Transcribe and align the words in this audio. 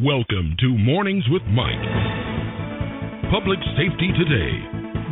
Welcome 0.00 0.56
to 0.64 0.72
Mornings 0.80 1.28
with 1.28 1.44
Mike. 1.52 1.76
Public 3.28 3.60
Safety 3.76 4.08
Today. 4.16 4.56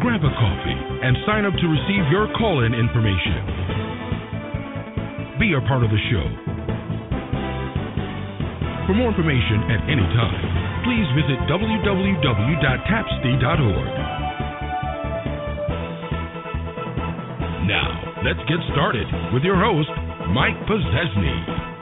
Grab 0.00 0.24
a 0.24 0.32
coffee 0.32 0.80
and 1.04 1.12
sign 1.28 1.44
up 1.44 1.52
to 1.52 1.66
receive 1.68 2.08
your 2.08 2.24
call 2.40 2.64
in 2.64 2.72
information. 2.72 5.36
Be 5.36 5.52
a 5.52 5.60
part 5.68 5.84
of 5.84 5.92
the 5.92 6.00
show. 6.08 6.24
For 8.88 8.96
more 8.96 9.12
information 9.12 9.76
at 9.76 9.84
any 9.92 10.08
time, 10.16 10.40
please 10.88 11.04
visit 11.12 11.36
www.tapsti.org. 11.52 13.92
Now, 17.68 17.92
let's 18.24 18.40
get 18.48 18.56
started 18.72 19.04
with 19.36 19.44
your 19.44 19.60
host, 19.60 19.92
Mike 20.32 20.56
Pozzesny. 20.64 21.76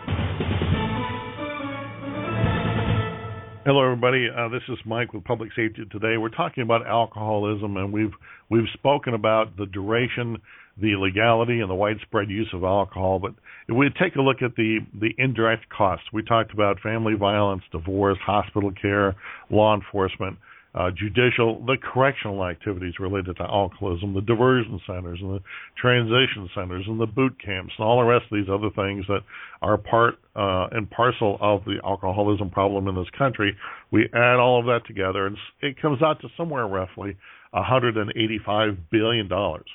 Hello, 3.67 3.83
everybody. 3.83 4.29
Uh, 4.31 4.49
this 4.49 4.63
is 4.69 4.79
Mike 4.85 5.13
with 5.13 5.25
Public 5.25 5.51
Safety 5.57 5.83
Today. 5.91 6.19
We're 6.19 6.29
talking 6.29 6.63
about 6.63 6.87
alcoholism, 6.87 7.77
and 7.77 7.93
we've 7.93 8.13
we've 8.49 8.69
spoken 8.75 9.13
about 9.13 9.57
the 9.57 9.67
duration, 9.67 10.37
the 10.81 10.95
legality, 10.95 11.59
and 11.59 11.69
the 11.69 11.75
widespread 11.75 12.31
use 12.31 12.49
of 12.53 12.63
alcohol. 12.63 13.19
But 13.19 13.33
if 13.67 13.77
we 13.77 13.91
take 14.01 14.15
a 14.15 14.23
look 14.23 14.37
at 14.41 14.55
the 14.55 14.79
the 14.95 15.11
indirect 15.19 15.69
costs, 15.69 16.07
we 16.13 16.23
talked 16.23 16.53
about 16.53 16.79
family 16.79 17.15
violence, 17.15 17.65
divorce, 17.73 18.19
hospital 18.25 18.71
care, 18.81 19.17
law 19.51 19.75
enforcement 19.75 20.39
uh, 20.77 20.91
judicial, 20.91 21.65
the 21.65 21.77
correctional 21.83 22.45
activities 22.45 22.95
related 23.01 23.37
to 23.39 23.43
alcoholism, 23.43 24.13
the 24.13 24.21
diversion 24.21 24.79
centers 24.87 25.19
and 25.23 25.37
the 25.37 25.41
transition 25.81 26.49
centers 26.55 26.85
and 26.87 27.01
the 27.01 27.07
boot 27.07 27.35
camps 27.43 27.73
and 27.79 27.87
all 27.87 27.99
the 27.99 28.07
rest 28.07 28.27
of 28.31 28.37
these 28.37 28.53
other 28.53 28.69
things 28.77 29.07
that 29.09 29.21
are 29.63 29.79
part 29.79 30.17
uh, 30.37 30.67
and 30.73 30.91
parcel 30.91 31.39
of 31.41 31.65
the 31.65 31.79
alcoholism 31.83 32.51
problem 32.51 32.89
in 32.89 32.95
this 32.95 33.11
country. 33.17 33.57
We 33.91 34.05
add 34.13 34.37
all 34.37 34.61
of 34.61 34.67
that 34.67 34.87
together 34.87 35.27
and 35.27 35.37
it 35.63 35.81
comes 35.81 36.03
out 36.03 36.21
to 36.21 36.29
somewhere 36.37 36.67
roughly 36.67 37.17
185 37.53 38.77
billion 38.91 39.29
dollars. 39.29 39.67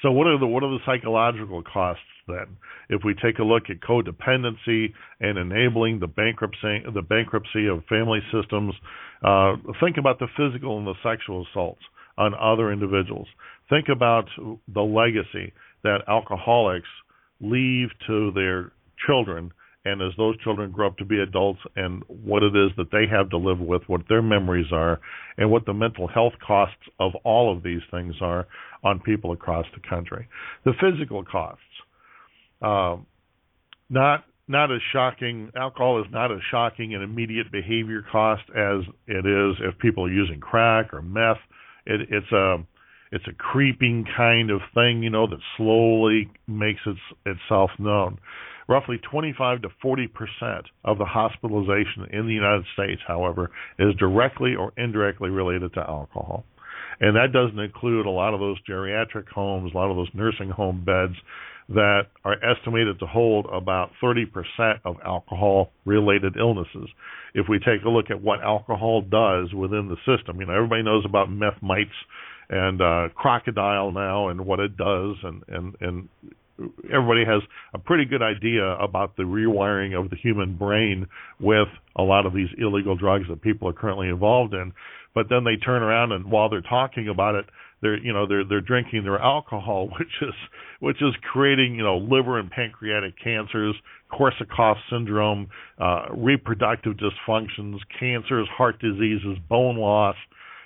So 0.00 0.10
what 0.10 0.26
are 0.26 0.38
the 0.38 0.46
what 0.46 0.62
are 0.62 0.70
the 0.70 0.84
psychological 0.86 1.62
costs 1.62 2.02
then? 2.26 2.56
If 2.88 3.02
we 3.04 3.14
take 3.14 3.38
a 3.38 3.44
look 3.44 3.64
at 3.70 3.80
codependency 3.80 4.92
and 5.20 5.38
enabling 5.38 6.00
the 6.00 6.06
bankruptcy 6.06 6.82
the 6.92 7.02
bankruptcy 7.02 7.66
of 7.66 7.84
family 7.88 8.20
systems, 8.32 8.74
uh, 9.24 9.56
think 9.80 9.96
about 9.96 10.18
the 10.18 10.28
physical 10.36 10.78
and 10.78 10.86
the 10.86 10.94
sexual 11.02 11.46
assaults 11.50 11.82
on 12.18 12.34
other 12.34 12.72
individuals. 12.72 13.28
Think 13.70 13.88
about 13.88 14.26
the 14.38 14.82
legacy 14.82 15.52
that 15.82 16.02
alcoholics 16.08 16.88
leave 17.40 17.88
to 18.06 18.30
their 18.32 18.72
children 19.06 19.52
and 19.84 20.00
as 20.00 20.12
those 20.16 20.38
children 20.38 20.70
grow 20.70 20.86
up 20.86 20.96
to 20.96 21.04
be 21.04 21.20
adults 21.20 21.60
and 21.76 22.02
what 22.08 22.42
it 22.42 22.56
is 22.56 22.70
that 22.76 22.90
they 22.90 23.04
have 23.10 23.28
to 23.30 23.36
live 23.36 23.60
with, 23.60 23.82
what 23.86 24.00
their 24.08 24.22
memories 24.22 24.72
are, 24.72 24.98
and 25.36 25.50
what 25.50 25.66
the 25.66 25.74
mental 25.74 26.08
health 26.08 26.32
costs 26.44 26.88
of 26.98 27.12
all 27.24 27.54
of 27.54 27.62
these 27.62 27.82
things 27.90 28.14
are 28.20 28.46
on 28.82 28.98
people 29.00 29.32
across 29.32 29.66
the 29.74 29.88
country. 29.88 30.26
The 30.64 30.72
physical 30.80 31.22
costs, 31.22 31.62
uh, 32.64 32.96
not 33.90 34.24
not 34.46 34.70
as 34.70 34.80
shocking. 34.92 35.50
Alcohol 35.56 36.00
is 36.00 36.06
not 36.10 36.30
as 36.30 36.38
shocking 36.50 36.94
an 36.94 37.02
immediate 37.02 37.50
behavior 37.50 38.04
cost 38.10 38.42
as 38.50 38.82
it 39.06 39.26
is 39.26 39.56
if 39.60 39.78
people 39.78 40.04
are 40.04 40.12
using 40.12 40.40
crack 40.40 40.92
or 40.92 41.02
meth. 41.02 41.38
It, 41.86 42.02
it's 42.10 42.32
a 42.32 42.56
it's 43.12 43.26
a 43.28 43.32
creeping 43.32 44.04
kind 44.16 44.50
of 44.50 44.60
thing, 44.74 45.02
you 45.02 45.10
know, 45.10 45.26
that 45.28 45.38
slowly 45.56 46.28
makes 46.48 46.80
its, 46.84 46.98
itself 47.24 47.70
known. 47.78 48.18
Roughly 48.68 48.98
25 49.10 49.62
to 49.62 49.68
40 49.80 50.08
percent 50.08 50.66
of 50.84 50.98
the 50.98 51.04
hospitalization 51.04 52.06
in 52.12 52.26
the 52.26 52.32
United 52.32 52.64
States, 52.72 53.00
however, 53.06 53.50
is 53.78 53.94
directly 53.96 54.54
or 54.54 54.72
indirectly 54.76 55.30
related 55.30 55.74
to 55.74 55.80
alcohol. 55.80 56.44
And 57.00 57.16
that 57.16 57.32
doesn't 57.32 57.58
include 57.58 58.06
a 58.06 58.10
lot 58.10 58.34
of 58.34 58.40
those 58.40 58.56
geriatric 58.68 59.28
homes, 59.28 59.72
a 59.74 59.76
lot 59.76 59.90
of 59.90 59.96
those 59.96 60.08
nursing 60.14 60.48
home 60.48 60.84
beds 60.84 61.16
that 61.68 62.08
are 62.24 62.36
estimated 62.44 62.98
to 62.98 63.06
hold 63.06 63.46
about 63.46 63.90
30% 64.02 64.26
of 64.84 64.96
alcohol 65.04 65.72
related 65.84 66.36
illnesses. 66.38 66.88
If 67.34 67.46
we 67.48 67.58
take 67.58 67.84
a 67.84 67.88
look 67.88 68.10
at 68.10 68.20
what 68.20 68.42
alcohol 68.42 69.00
does 69.02 69.52
within 69.54 69.88
the 69.88 69.96
system, 70.04 70.40
you 70.40 70.46
know, 70.46 70.54
everybody 70.54 70.82
knows 70.82 71.04
about 71.06 71.30
meth 71.30 71.62
mites 71.62 71.90
and 72.50 72.82
uh, 72.82 73.08
crocodile 73.14 73.92
now 73.92 74.28
and 74.28 74.44
what 74.44 74.60
it 74.60 74.76
does 74.76 75.16
and, 75.22 75.42
and, 75.48 75.74
and 75.80 76.08
everybody 76.92 77.24
has 77.24 77.42
a 77.72 77.78
pretty 77.78 78.04
good 78.04 78.22
idea 78.22 78.64
about 78.74 79.16
the 79.16 79.22
rewiring 79.22 79.98
of 79.98 80.10
the 80.10 80.16
human 80.16 80.56
brain 80.56 81.06
with 81.40 81.68
a 81.96 82.02
lot 82.02 82.26
of 82.26 82.34
these 82.34 82.48
illegal 82.58 82.94
drugs 82.94 83.24
that 83.28 83.40
people 83.40 83.68
are 83.68 83.72
currently 83.72 84.08
involved 84.08 84.54
in. 84.54 84.72
But 85.14 85.28
then 85.28 85.44
they 85.44 85.56
turn 85.56 85.82
around 85.82 86.12
and 86.12 86.30
while 86.30 86.48
they're 86.48 86.60
talking 86.60 87.08
about 87.08 87.34
it, 87.34 87.46
they're 87.84 87.98
you 87.98 88.12
know 88.12 88.26
they're 88.26 88.44
they're 88.44 88.62
drinking 88.62 89.04
their 89.04 89.20
alcohol, 89.20 89.88
which 89.98 90.08
is 90.22 90.34
which 90.80 91.00
is 91.02 91.14
creating 91.30 91.76
you 91.76 91.84
know 91.84 91.98
liver 91.98 92.38
and 92.40 92.50
pancreatic 92.50 93.14
cancers, 93.22 93.76
Korsakoff 94.10 94.76
syndrome, 94.90 95.48
uh, 95.78 96.06
reproductive 96.10 96.94
dysfunctions, 96.96 97.78
cancers, 98.00 98.48
heart 98.50 98.80
diseases, 98.80 99.36
bone 99.48 99.76
loss, 99.76 100.16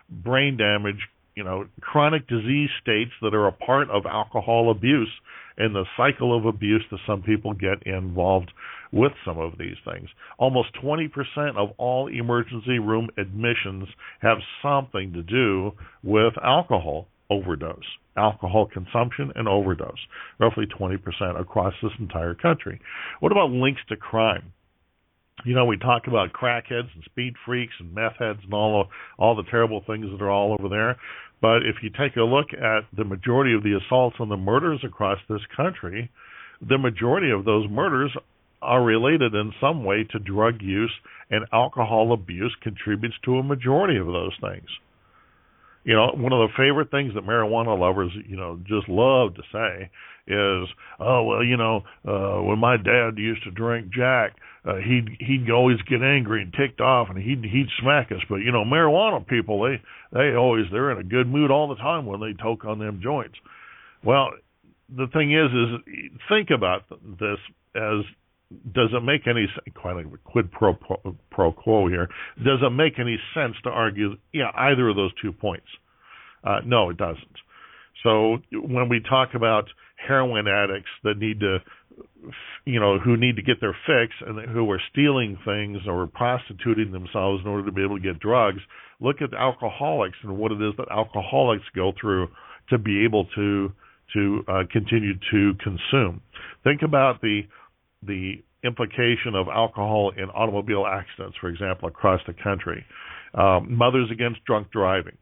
brain 0.09 0.57
damage, 0.57 1.09
you 1.35 1.45
know, 1.45 1.67
chronic 1.81 2.27
disease 2.29 2.71
states 2.81 3.13
that 3.21 3.35
are 3.35 3.49
a 3.49 3.53
part 3.53 3.91
of 3.91 4.07
alcohol 4.07 4.71
abuse 4.71 5.11
and 5.59 5.75
the 5.75 5.85
cycle 5.97 6.37
of 6.37 6.47
abuse 6.47 6.85
that 6.91 7.01
some 7.07 7.23
people 7.23 7.53
get 7.53 7.83
involved 7.85 8.51
with 8.93 9.13
some 9.25 9.39
of 9.39 9.59
these 9.59 9.77
things. 9.85 10.09
Almost 10.39 10.69
20% 10.83 11.11
of 11.57 11.71
all 11.77 12.09
emergency 12.09 12.79
room 12.79 13.09
admissions 13.19 13.89
have 14.21 14.39
something 14.63 15.13
to 15.13 15.23
do 15.23 15.73
with 16.03 16.33
alcohol 16.43 17.09
overdose, 17.31 17.85
alcohol 18.17 18.67
consumption 18.73 19.33
and 19.35 19.47
overdose, 19.47 19.99
roughly 20.39 20.65
20% 20.67 21.39
across 21.39 21.75
this 21.83 21.93
entire 21.99 22.35
country. 22.35 22.81
What 23.21 23.33
about 23.33 23.51
links 23.51 23.83
to 23.89 23.97
crime? 23.97 24.53
You 25.45 25.55
know, 25.55 25.65
we 25.65 25.77
talk 25.77 26.07
about 26.07 26.33
crackheads 26.33 26.93
and 26.95 27.05
speed 27.05 27.35
freaks 27.47 27.75
and 27.79 27.95
meth 27.95 28.17
heads 28.19 28.41
and 28.43 28.53
all 28.53 28.89
all 29.19 29.37
the 29.37 29.45
terrible 29.51 29.83
things 29.87 30.07
that 30.11 30.23
are 30.23 30.31
all 30.31 30.57
over 30.59 30.69
there. 30.69 30.97
But 31.41 31.59
if 31.59 31.77
you 31.83 31.91
take 31.91 32.17
a 32.17 32.23
look 32.23 32.49
at 32.53 32.85
the 32.97 33.05
majority 33.05 33.55
of 33.55 33.63
the 33.63 33.79
assaults 33.79 34.17
and 34.19 34.31
the 34.31 34.37
murders 34.37 34.81
across 34.85 35.19
this 35.29 35.43
country, 35.57 36.11
the 36.61 36.79
majority 36.79 37.31
of 37.31 37.45
those 37.45 37.69
murders 37.71 38.11
are 38.61 38.83
related 38.83 39.35
in 39.35 39.53
some 39.61 39.85
way 39.85 40.05
to 40.11 40.19
drug 40.19 40.61
use 40.61 40.93
and 41.31 41.45
alcohol 41.53 42.13
abuse 42.13 42.55
contributes 42.63 43.15
to 43.25 43.37
a 43.37 43.43
majority 43.43 43.99
of 43.99 44.07
those 44.07 44.37
things. 44.41 44.67
You 45.85 45.95
know, 45.95 46.11
one 46.15 46.33
of 46.33 46.49
the 46.49 46.55
favorite 46.57 46.91
things 46.91 47.15
that 47.15 47.25
marijuana 47.25 47.79
lovers, 47.79 48.11
you 48.27 48.37
know, 48.37 48.59
just 48.67 48.89
love 48.89 49.35
to 49.37 49.43
say 49.53 49.91
is, 50.27 50.69
oh 50.99 51.23
well, 51.23 51.45
you 51.45 51.57
know, 51.57 51.83
uh 52.07 52.43
when 52.43 52.59
my 52.59 52.77
dad 52.77 53.13
used 53.17 53.45
to 53.45 53.51
drink 53.53 53.91
Jack, 53.91 54.37
uh, 54.65 54.77
he'd 54.77 55.09
he'd 55.21 55.51
always 55.51 55.79
get 55.89 56.03
angry 56.03 56.43
and 56.43 56.53
ticked 56.53 56.81
off, 56.81 57.09
and 57.11 57.19
he'd 57.19 57.45
he'd 57.45 57.69
smack 57.81 58.11
us. 58.13 58.21
But 58.29 58.37
you 58.37 58.53
know, 58.53 58.65
marijuana 58.65 59.27
people, 59.27 59.63
they 59.63 59.81
they 60.13 60.35
always 60.35 60.67
they're 60.71 60.91
in 60.91 60.99
a 60.99 61.05
good 61.05 61.29
mood 61.29 61.51
all 61.51 61.69
the 61.69 61.77
time 61.77 62.07
when 62.07 62.21
they 62.21 62.35
toke 62.41 62.65
on 62.65 62.79
them 62.79 63.01
joints. 63.03 63.37
Well, 64.05 64.31
the 64.89 65.07
thing 65.13 65.33
is, 65.33 65.51
is 65.53 66.19
think 66.29 66.51
about 66.51 66.83
this 66.91 67.39
as 67.75 68.05
does 68.73 68.91
it 68.93 69.05
make 69.05 69.27
any 69.27 69.47
quite 69.75 69.97
like 69.97 70.07
a 70.07 70.19
quid 70.25 70.51
pro, 70.51 70.75
pro 70.75 71.17
pro 71.31 71.53
quo 71.53 71.89
here? 71.89 72.09
Does 72.39 72.61
it 72.63 72.71
make 72.71 72.99
any 72.99 73.19
sense 73.35 73.55
to 73.65 73.71
argue 73.71 74.17
yeah 74.33 74.51
either 74.55 74.89
of 74.89 74.97
those 74.97 75.13
two 75.21 75.33
points? 75.33 75.67
Uh, 76.43 76.61
no, 76.65 76.91
it 76.91 76.97
doesn't. 76.97 77.37
So 78.03 78.39
when 78.53 78.89
we 78.89 79.01
talk 79.01 79.31
about 79.35 79.65
heroin 79.97 80.47
addicts 80.47 80.91
that 81.05 81.19
need 81.19 81.41
to 81.41 81.59
you 82.65 82.81
know 82.81 82.99
who 82.99 83.17
need 83.17 83.37
to 83.37 83.43
get 83.43 83.61
their 83.61 83.77
fix 83.87 84.13
and 84.27 84.49
who 84.51 84.71
are 84.71 84.81
stealing 84.93 85.39
things 85.45 85.79
or 85.87 86.07
prostituting 86.07 86.93
themselves 86.93 87.43
in 87.45 87.51
order 87.51 87.65
to 87.65 87.73
be 87.73 87.83
able 87.83 87.97
to 87.97 88.03
get 88.03 88.21
drugs. 88.21 88.61
Look 89.01 89.23
at 89.23 89.31
the 89.31 89.39
alcoholics 89.39 90.17
and 90.23 90.37
what 90.37 90.53
it 90.53 90.61
is 90.61 90.75
that 90.79 90.91
alcoholics 90.91 91.65
go 91.75 91.93
through 92.01 92.29
to 92.71 92.79
be 92.79 93.05
able 93.05 93.27
to 93.37 93.73
to 94.15 94.45
uh, 94.49 94.63
continue 94.73 95.15
to 95.31 95.53
consume. 95.63 96.21
Think 96.65 96.83
about 96.83 97.21
the 97.21 97.43
the 98.03 98.43
implication 98.65 99.35
of 99.35 99.47
alcohol 99.49 100.13
in 100.17 100.25
automobile 100.31 100.85
accidents 100.87 101.37
for 101.41 101.49
example 101.49 101.89
across 101.89 102.21
the 102.27 102.35
country. 102.35 102.85
Um, 103.35 103.77
mothers 103.77 104.11
against 104.11 104.45
drunk 104.45 104.71
driving 104.71 105.17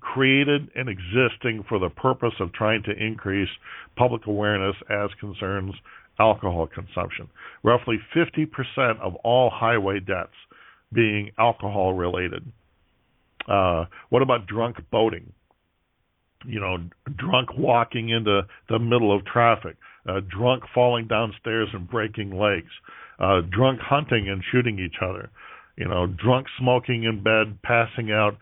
created 0.00 0.68
and 0.74 0.88
existing 0.88 1.64
for 1.68 1.78
the 1.78 1.90
purpose 1.90 2.34
of 2.40 2.52
trying 2.52 2.82
to 2.84 2.92
increase 2.92 3.48
public 3.96 4.26
awareness 4.26 4.76
as 4.90 5.10
concerns 5.20 5.74
alcohol 6.18 6.66
consumption. 6.66 7.28
Roughly 7.62 7.98
50% 8.14 9.00
of 9.00 9.14
all 9.16 9.50
highway 9.50 10.00
deaths 10.00 10.32
being 10.92 11.30
alcohol 11.38 11.94
related. 11.94 12.44
Uh, 13.48 13.86
what 14.10 14.22
about 14.22 14.46
drunk 14.46 14.76
boating? 14.90 15.32
You 16.46 16.60
know, 16.60 16.78
drunk 17.16 17.56
walking 17.56 18.10
into 18.10 18.42
the 18.68 18.78
middle 18.78 19.14
of 19.14 19.24
traffic, 19.26 19.76
uh, 20.08 20.20
drunk 20.28 20.64
falling 20.74 21.08
downstairs 21.08 21.68
and 21.72 21.90
breaking 21.90 22.38
legs. 22.38 22.70
uh, 23.18 23.40
drunk 23.50 23.80
hunting 23.80 24.28
and 24.28 24.42
shooting 24.50 24.78
each 24.78 24.96
other, 25.02 25.30
you 25.76 25.86
know, 25.86 26.06
drunk 26.06 26.46
smoking 26.58 27.04
in 27.04 27.22
bed, 27.22 27.58
passing 27.62 28.10
out, 28.10 28.36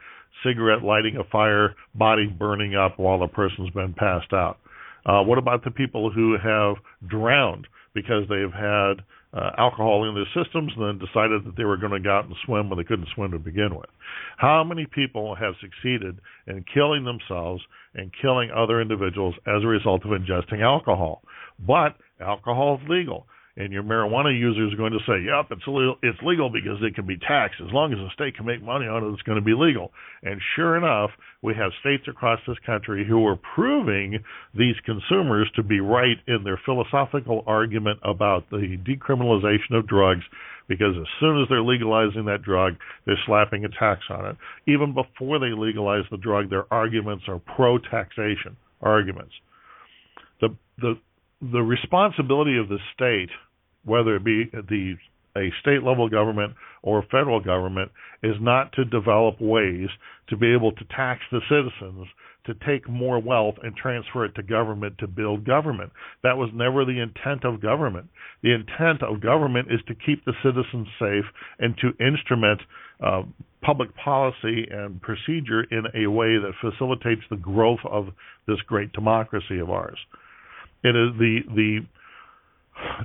cigarette 0.44 0.82
lighting 0.82 1.17
a 1.17 1.25
fire, 1.31 1.75
body 1.94 2.26
burning 2.26 2.75
up 2.75 2.99
while 2.99 3.19
the 3.19 3.29
person's 3.29 3.70
been 3.70 3.94
passed 3.94 4.32
out. 4.32 4.58
Uh, 5.05 5.23
what 5.23 5.38
about 5.38 5.64
the 5.64 5.70
people 5.70 6.11
who 6.11 6.37
have 6.38 6.76
drowned 7.08 7.67
because 7.94 8.25
they've 8.29 8.52
had 8.52 8.94
uh, 9.34 9.50
alcohol 9.58 10.08
in 10.08 10.14
their 10.14 10.44
systems 10.44 10.73
and 10.76 10.87
then 10.87 11.06
decided 11.06 11.44
that 11.44 11.56
they 11.56 11.64
were 11.64 11.76
going 11.76 11.93
to 11.93 12.00
go 12.00 12.11
out 12.11 12.26
and 12.26 12.34
swim 12.44 12.69
when 12.69 12.79
they 12.79 12.84
couldn't 12.84 13.08
swim 13.14 13.31
to 13.31 13.38
begin 13.38 13.75
with? 13.75 13.88
How 14.37 14.62
many 14.62 14.87
people 14.87 15.34
have 15.34 15.55
succeeded 15.61 16.19
in 16.46 16.64
killing 16.73 17.05
themselves 17.05 17.62
and 17.94 18.12
killing 18.20 18.50
other 18.50 18.81
individuals 18.81 19.34
as 19.46 19.62
a 19.62 19.67
result 19.67 20.05
of 20.05 20.11
ingesting 20.11 20.62
alcohol? 20.62 21.23
But 21.58 21.96
alcohol 22.20 22.81
is 22.82 22.88
legal 22.88 23.26
and 23.56 23.72
your 23.72 23.82
marijuana 23.82 24.32
user 24.37 24.66
is 24.66 24.75
going 24.75 24.93
to 24.93 24.99
say, 25.06 25.20
"Yep, 25.25 25.52
it's 25.52 25.66
legal, 25.66 25.96
it's 26.02 26.19
legal 26.22 26.50
because 26.50 26.78
it 26.82 26.94
can 26.94 27.06
be 27.06 27.19
taxed. 27.19 27.60
As 27.60 27.72
long 27.72 27.93
as 27.93 27.99
the 27.99 28.10
state 28.14 28.37
can 28.37 28.46
make 28.46 28.62
money 28.62 28.87
on 28.87 29.04
it, 29.04 29.12
it's 29.12 29.22
going 29.22 29.38
to 29.38 29.44
be 29.44 29.54
legal." 29.54 29.93
And 30.22 30.40
sure 30.56 30.76
enough, 30.76 31.10
we 31.43 31.54
have 31.54 31.72
states 31.81 32.08
across 32.08 32.40
this 32.46 32.58
country 32.64 33.04
who 33.06 33.26
are 33.26 33.37
proving 33.37 34.22
these 34.54 34.76
consumers 34.84 35.50
to 35.56 35.62
be 35.62 35.81
right 35.81 36.16
in 36.26 36.44
their 36.44 36.60
philosophical 36.64 37.44
argument 37.46 37.99
about 38.02 38.49
the 38.50 38.78
decriminalization 38.87 39.76
of 39.76 39.87
drugs 39.87 40.25
because 40.69 40.96
as 40.96 41.06
soon 41.20 41.43
as 41.43 41.48
they're 41.48 41.62
legalizing 41.62 42.25
that 42.26 42.43
drug, 42.43 42.75
they're 43.05 43.19
slapping 43.26 43.64
a 43.64 43.69
tax 43.69 44.00
on 44.08 44.26
it. 44.26 44.37
Even 44.66 44.94
before 44.94 45.38
they 45.38 45.52
legalize 45.52 46.05
the 46.10 46.16
drug, 46.16 46.48
their 46.48 46.72
arguments 46.72 47.25
are 47.28 47.40
pro 47.56 47.78
taxation 47.78 48.56
arguments. 48.81 49.34
The 50.40 50.56
the 50.78 50.94
the 51.50 51.62
responsibility 51.62 52.56
of 52.56 52.69
the 52.69 52.79
state, 52.94 53.31
whether 53.85 54.17
it 54.17 54.25
be 54.25 54.44
the 54.53 54.94
a 55.35 55.50
state 55.62 55.83
level 55.83 56.11
government 56.11 56.53
or 56.83 57.03
federal 57.11 57.41
government, 57.41 57.91
is 58.23 58.37
not 58.41 58.71
to 58.75 58.85
develop 58.85 59.41
ways 59.41 59.89
to 60.29 60.37
be 60.37 60.53
able 60.53 60.73
to 60.73 60.85
tax 60.94 61.23
the 61.33 61.41
citizens 61.49 62.06
to 62.47 62.55
take 62.67 62.89
more 62.89 63.21
wealth 63.21 63.55
and 63.62 63.75
transfer 63.77 64.25
it 64.25 64.35
to 64.35 64.43
government 64.43 64.99
to 64.99 65.06
build 65.06 65.47
government. 65.47 65.93
That 66.23 66.37
was 66.37 66.50
never 66.53 66.85
the 66.85 67.00
intent 67.00 67.44
of 67.44 67.62
government. 67.62 68.09
The 68.43 68.53
intent 68.53 69.03
of 69.03 69.21
government 69.21 69.69
is 69.71 69.81
to 69.87 69.94
keep 69.94 70.25
the 70.25 70.35
citizens 70.43 70.89
safe 70.99 71.25
and 71.59 71.77
to 71.79 72.05
instrument 72.05 72.61
uh, 73.00 73.23
public 73.62 73.94
policy 73.97 74.67
and 74.71 75.00
procedure 75.00 75.62
in 75.71 75.85
a 75.94 76.11
way 76.11 76.37
that 76.39 76.53
facilitates 76.61 77.23
the 77.31 77.37
growth 77.37 77.81
of 77.89 78.09
this 78.49 78.61
great 78.67 78.93
democracy 78.93 79.61
of 79.61 79.71
ours. 79.71 79.99
It 80.82 80.96
is 80.96 81.17
the 81.19 81.40
the 81.55 81.87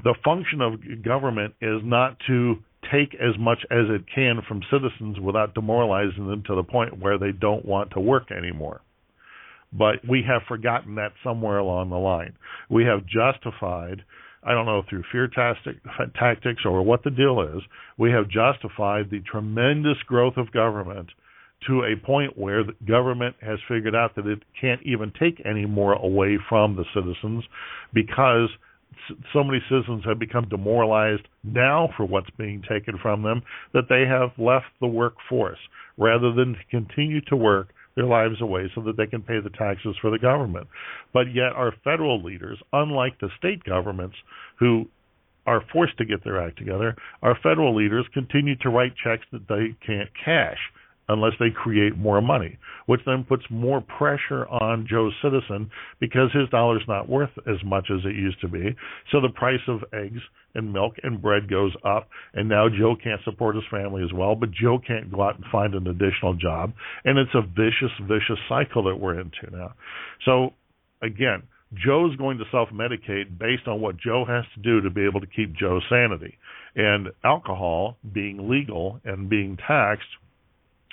the 0.03 0.15
function 0.24 0.62
of 0.62 1.03
government 1.03 1.53
is 1.62 1.81
not 1.83 2.18
to 2.27 2.57
take 2.91 3.13
as 3.15 3.38
much 3.38 3.59
as 3.69 3.85
it 3.89 4.03
can 4.13 4.41
from 4.47 4.62
citizens 4.71 5.19
without 5.19 5.53
demoralizing 5.53 6.27
them 6.27 6.44
to 6.47 6.56
the 6.56 6.63
point 6.63 6.97
where 7.00 7.18
they 7.18 7.31
don't 7.31 7.65
want 7.65 7.91
to 7.91 8.00
work 8.00 8.31
anymore. 8.31 8.81
But 9.74 10.07
we 10.07 10.24
have 10.27 10.44
forgotten 10.47 10.95
that 10.95 11.12
somewhere 11.24 11.57
along 11.57 11.89
the 11.89 11.97
line. 11.97 12.33
We 12.69 12.85
have 12.85 13.06
justified, 13.06 14.03
I 14.44 14.53
don't 14.53 14.65
know 14.65 14.83
through 14.89 15.03
fear 15.12 15.27
tactics 15.27 16.62
or 16.65 16.81
what 16.83 17.03
the 17.03 17.12
deal 17.12 17.41
is, 17.41 17.62
we 17.97 18.12
have 18.12 18.29
justified 18.29 19.09
the 19.09 19.21
tremendous 19.29 19.97
growth 20.07 20.38
of 20.38 20.51
government 20.51 21.09
to 21.67 21.83
a 21.83 22.05
point 22.05 22.37
where 22.37 22.63
the 22.63 22.73
government 22.87 23.35
has 23.41 23.59
figured 23.67 23.95
out 23.95 24.15
that 24.15 24.25
it 24.25 24.39
can't 24.59 24.81
even 24.83 25.11
take 25.19 25.41
any 25.45 25.65
more 25.65 25.93
away 25.93 26.37
from 26.49 26.75
the 26.75 26.85
citizens 26.93 27.43
because 27.93 28.49
so 29.33 29.43
many 29.43 29.59
citizens 29.69 30.03
have 30.05 30.19
become 30.19 30.47
demoralized 30.49 31.27
now 31.43 31.89
for 31.95 32.05
what's 32.05 32.29
being 32.37 32.61
taken 32.67 32.97
from 33.01 33.21
them 33.21 33.41
that 33.73 33.89
they 33.89 34.03
have 34.07 34.31
left 34.37 34.65
the 34.81 34.87
workforce 34.87 35.59
rather 35.97 36.33
than 36.33 36.55
continue 36.69 37.21
to 37.21 37.35
work 37.35 37.69
their 37.95 38.05
lives 38.05 38.41
away 38.41 38.71
so 38.75 38.81
that 38.81 38.95
they 38.95 39.07
can 39.07 39.21
pay 39.21 39.39
the 39.41 39.49
taxes 39.49 39.95
for 40.01 40.11
the 40.11 40.19
government. 40.19 40.67
But 41.13 41.33
yet, 41.33 41.53
our 41.53 41.73
federal 41.83 42.23
leaders, 42.23 42.59
unlike 42.71 43.19
the 43.19 43.29
state 43.37 43.63
governments 43.63 44.15
who 44.59 44.85
are 45.47 45.63
forced 45.71 45.97
to 45.97 46.05
get 46.05 46.23
their 46.23 46.41
act 46.41 46.57
together, 46.57 46.95
our 47.23 47.37
federal 47.41 47.75
leaders 47.75 48.05
continue 48.13 48.55
to 48.57 48.69
write 48.69 48.93
checks 49.03 49.25
that 49.31 49.47
they 49.47 49.75
can't 49.85 50.09
cash 50.23 50.59
unless 51.09 51.33
they 51.39 51.50
create 51.50 51.98
more 51.98 52.21
money, 52.21 52.57
which 52.86 53.01
then 53.06 53.25
puts 53.27 53.44
more 53.50 53.81
pressure 53.81 54.48
on 54.48 54.88
Joe's 54.89 55.13
citizen 55.21 55.69
because 56.00 56.31
his 56.33 56.50
dollar's 56.50 56.83
not 56.88 57.07
worth 57.07 57.31
as 57.48 57.63
much 57.63 57.88
as 57.92 58.06
it 58.06 58.15
used 58.15 58.42
to 58.42 58.48
be. 58.48 58.75
So 59.12 59.21
the 59.21 59.30
price 59.30 59.62
of 59.68 59.83
eggs 59.94 60.21
and 60.56 60.74
milk 60.74 60.95
and 61.04 61.21
bread 61.21 61.50
goes 61.50 61.74
up, 61.86 62.09
and 62.33 62.50
now 62.50 62.68
Joe 62.68 62.95
can't 63.01 63.21
support 63.24 63.56
his 63.56 63.63
family 63.71 64.04
as 64.04 64.12
well, 64.13 64.36
but 64.36 64.51
Joe 64.51 64.80
can't 64.86 65.12
go 65.12 65.21
out 65.21 65.36
and 65.36 65.45
find 65.51 65.75
an 65.75 65.88
additional 65.88 66.33
job. 66.33 66.74
And 67.06 67.18
it's 67.18 67.36
a 67.36 67.42
vicious, 67.42 67.95
vicious 68.01 68.39
cycle 68.50 68.83
that 68.86 69.00
we're 69.00 69.19
into 69.19 69.50
now. 69.51 69.74
So 70.25 70.53
again, 71.01 71.44
Joe's 71.74 72.15
going 72.15 72.38
to 72.38 72.45
self 72.50 72.69
medicate 72.69 73.38
based 73.38 73.68
on 73.68 73.81
what 73.81 73.98
Joe 73.98 74.24
has 74.25 74.45
to 74.56 74.62
do 74.62 74.81
to 74.81 74.89
be 74.89 75.06
able 75.06 75.19
to 75.19 75.27
keep 75.27 75.53
Joe's 75.56 75.83
sanity. 75.89 76.38
And 76.75 77.10
alcohol 77.24 77.98
being 78.13 78.50
legal 78.50 79.01
and 79.03 79.30
being 79.30 79.57
taxed 79.68 80.07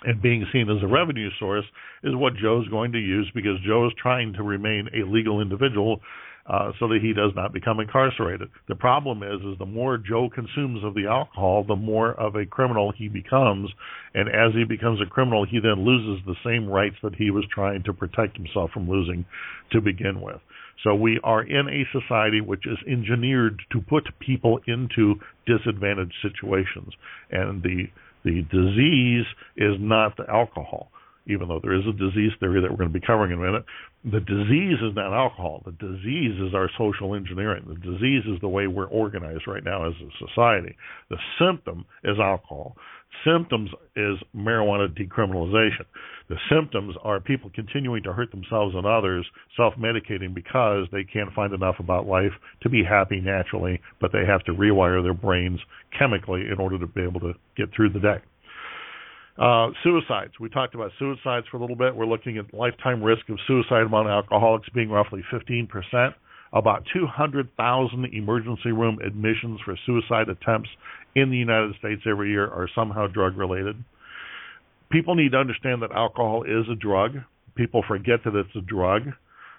and 0.04 0.20
being 0.22 0.46
seen 0.52 0.68
as 0.70 0.82
a 0.82 0.86
revenue 0.86 1.30
source 1.38 1.64
is 2.02 2.14
what 2.14 2.36
Joe's 2.36 2.68
going 2.68 2.92
to 2.92 2.98
use 2.98 3.30
because 3.34 3.58
Joe 3.66 3.86
is 3.86 3.92
trying 4.00 4.32
to 4.34 4.42
remain 4.42 4.88
a 4.94 5.06
legal 5.08 5.40
individual 5.40 6.00
uh, 6.46 6.72
so 6.78 6.88
that 6.88 7.00
he 7.00 7.14
does 7.14 7.32
not 7.34 7.54
become 7.54 7.80
incarcerated. 7.80 8.48
The 8.68 8.74
problem 8.74 9.22
is, 9.22 9.40
is 9.40 9.58
the 9.58 9.66
more 9.66 9.96
Joe 9.96 10.28
consumes 10.28 10.84
of 10.84 10.94
the 10.94 11.06
alcohol, 11.06 11.64
the 11.66 11.76
more 11.76 12.12
of 12.12 12.34
a 12.36 12.44
criminal 12.44 12.92
he 12.94 13.08
becomes, 13.08 13.70
and 14.14 14.28
as 14.28 14.52
he 14.54 14.64
becomes 14.64 15.00
a 15.00 15.08
criminal, 15.08 15.46
he 15.46 15.58
then 15.58 15.84
loses 15.84 16.24
the 16.26 16.36
same 16.44 16.68
rights 16.68 16.96
that 17.02 17.14
he 17.14 17.30
was 17.30 17.44
trying 17.52 17.82
to 17.84 17.94
protect 17.94 18.36
himself 18.36 18.70
from 18.72 18.90
losing 18.90 19.24
to 19.72 19.80
begin 19.80 20.20
with. 20.20 20.40
So 20.82 20.94
we 20.94 21.18
are 21.24 21.42
in 21.42 21.66
a 21.68 21.98
society 21.98 22.42
which 22.42 22.66
is 22.66 22.76
engineered 22.86 23.62
to 23.72 23.80
put 23.80 24.04
people 24.18 24.60
into 24.66 25.14
disadvantaged 25.46 26.14
situations, 26.20 26.92
and 27.30 27.62
the 27.62 27.86
the 28.24 28.42
disease 28.50 29.26
is 29.56 29.76
not 29.78 30.16
the 30.16 30.24
alcohol, 30.28 30.90
even 31.26 31.48
though 31.48 31.60
there 31.62 31.74
is 31.74 31.86
a 31.86 31.92
disease 31.92 32.32
theory 32.40 32.60
that 32.60 32.70
we're 32.70 32.78
going 32.78 32.92
to 32.92 32.98
be 32.98 33.04
covering 33.06 33.32
in 33.32 33.38
a 33.38 33.42
minute. 33.42 33.64
The 34.04 34.20
disease 34.20 34.78
is 34.82 34.94
not 34.94 35.12
alcohol. 35.12 35.62
The 35.64 35.72
disease 35.72 36.40
is 36.40 36.54
our 36.54 36.70
social 36.76 37.14
engineering. 37.14 37.64
The 37.66 37.92
disease 37.92 38.22
is 38.26 38.40
the 38.40 38.48
way 38.48 38.66
we're 38.66 38.86
organized 38.86 39.46
right 39.46 39.64
now 39.64 39.86
as 39.86 39.94
a 40.00 40.26
society. 40.26 40.76
The 41.10 41.18
symptom 41.38 41.86
is 42.02 42.18
alcohol. 42.18 42.76
Symptoms 43.24 43.70
is 43.96 44.16
marijuana 44.34 44.88
decriminalization. 44.88 45.84
The 46.28 46.36
symptoms 46.50 46.94
are 47.02 47.20
people 47.20 47.50
continuing 47.54 48.02
to 48.04 48.12
hurt 48.12 48.30
themselves 48.30 48.74
and 48.74 48.86
others, 48.86 49.26
self 49.56 49.74
medicating 49.74 50.34
because 50.34 50.86
they 50.90 51.04
can't 51.04 51.32
find 51.34 51.52
enough 51.52 51.76
about 51.78 52.06
life 52.06 52.32
to 52.62 52.70
be 52.70 52.82
happy 52.82 53.20
naturally, 53.20 53.80
but 54.00 54.10
they 54.12 54.24
have 54.26 54.42
to 54.44 54.52
rewire 54.52 55.02
their 55.02 55.14
brains 55.14 55.60
chemically 55.98 56.42
in 56.50 56.58
order 56.58 56.78
to 56.78 56.86
be 56.86 57.02
able 57.02 57.20
to 57.20 57.34
get 57.56 57.68
through 57.74 57.90
the 57.90 58.00
day. 58.00 58.18
Uh, 59.36 59.70
suicides. 59.82 60.32
We 60.38 60.48
talked 60.48 60.74
about 60.74 60.92
suicides 60.98 61.46
for 61.50 61.56
a 61.56 61.60
little 61.60 61.76
bit. 61.76 61.94
We're 61.94 62.06
looking 62.06 62.38
at 62.38 62.54
lifetime 62.54 63.02
risk 63.02 63.28
of 63.28 63.38
suicide 63.46 63.82
among 63.82 64.06
alcoholics 64.06 64.68
being 64.70 64.90
roughly 64.90 65.24
15%. 65.32 66.14
About 66.52 66.84
200,000 66.94 68.04
emergency 68.12 68.70
room 68.70 68.98
admissions 69.04 69.58
for 69.64 69.76
suicide 69.84 70.28
attempts 70.28 70.70
in 71.14 71.30
the 71.30 71.36
United 71.36 71.74
States 71.78 72.02
every 72.06 72.30
year 72.30 72.46
are 72.46 72.68
somehow 72.74 73.06
drug 73.06 73.36
related 73.36 73.76
people 74.94 75.16
need 75.16 75.32
to 75.32 75.38
understand 75.38 75.82
that 75.82 75.90
alcohol 75.90 76.44
is 76.44 76.66
a 76.70 76.76
drug. 76.76 77.16
People 77.56 77.84
forget 77.86 78.20
that 78.24 78.34
it's 78.36 78.54
a 78.56 78.60
drug. 78.60 79.02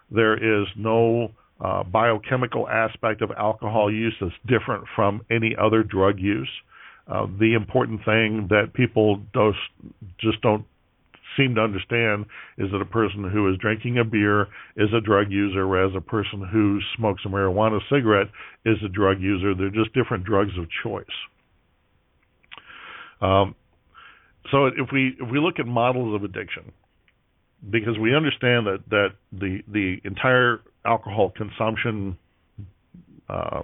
There 0.09 0.35
is 0.35 0.67
no 0.77 1.31
uh, 1.59 1.83
biochemical 1.83 2.69
aspect 2.69 3.21
of 3.21 3.31
alcohol 3.37 3.91
use 3.91 4.15
that's 4.21 4.33
different 4.47 4.85
from 4.95 5.25
any 5.29 5.53
other 5.61 5.83
drug 5.83 6.19
use. 6.19 6.49
Uh, 7.07 7.27
the 7.37 7.53
important 7.53 7.99
thing 8.05 8.47
that 8.49 8.73
people 8.73 9.21
just 10.19 10.41
don't 10.41 10.65
seem 11.37 11.53
to 11.55 11.61
understand 11.61 12.25
is 12.57 12.71
that 12.71 12.81
a 12.81 12.85
person 12.85 13.29
who 13.29 13.51
is 13.51 13.57
drinking 13.59 13.97
a 13.97 14.05
beer 14.05 14.47
is 14.77 14.89
a 14.95 15.01
drug 15.01 15.29
user, 15.29 15.67
whereas 15.67 15.91
a 15.95 16.01
person 16.01 16.47
who 16.49 16.79
smokes 16.95 17.21
a 17.25 17.29
marijuana 17.29 17.79
cigarette 17.89 18.27
is 18.65 18.77
a 18.85 18.87
drug 18.87 19.19
user. 19.19 19.53
They're 19.53 19.69
just 19.69 19.93
different 19.93 20.23
drugs 20.23 20.57
of 20.57 20.65
choice. 20.81 21.05
Um, 23.21 23.55
so 24.51 24.67
if 24.67 24.89
we 24.91 25.15
if 25.19 25.31
we 25.31 25.39
look 25.39 25.59
at 25.59 25.65
models 25.65 26.15
of 26.15 26.23
addiction, 26.23 26.71
because 27.69 27.97
we 27.99 28.15
understand 28.15 28.67
that 28.67 28.83
that 28.89 29.09
the 29.31 29.59
the 29.67 29.97
entire 30.03 30.61
alcohol 30.85 31.31
consumption 31.35 32.17
uh, 33.29 33.61